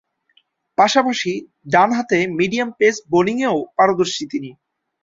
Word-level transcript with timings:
পাশাপাশি 0.77 1.31
ডানহাতে 1.73 2.19
medium 2.39 2.69
pace 2.79 2.95
বোলিংয়েও 3.11 3.57
পারদর্শী 3.77 4.23
তিনি। 4.31 4.49